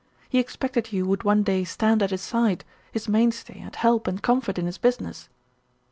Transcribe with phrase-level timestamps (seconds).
[0.29, 4.19] He expected you would one day stand at his side, his mainstay and help and
[4.19, 5.29] comfort in his business."